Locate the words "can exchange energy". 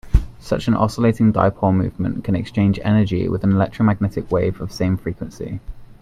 2.23-3.29